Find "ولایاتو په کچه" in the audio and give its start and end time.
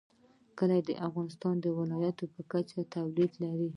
1.79-2.79